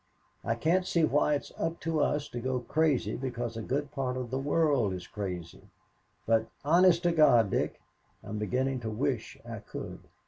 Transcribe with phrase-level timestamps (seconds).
[0.43, 4.17] I can't see why it's up to us to go crazy because a good part
[4.17, 5.69] of the world is crazy,
[6.25, 7.79] but, honest to God, Dick,
[8.23, 9.99] I'm beginning to wish I could.